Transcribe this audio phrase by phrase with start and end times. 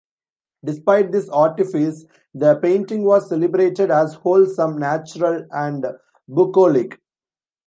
[0.65, 5.85] Despite this artifice, the painting was celebrated as wholesome, natural and
[6.27, 6.99] bucolic.